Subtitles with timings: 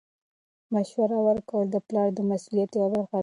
[0.73, 3.19] مشوره ورکول د پلار د مسؤلیت یوه برخه ده.